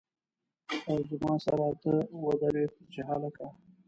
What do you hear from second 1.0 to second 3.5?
زما سر ته ودرېد چې هلکه!